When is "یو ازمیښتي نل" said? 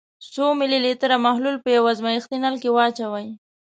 1.75-2.55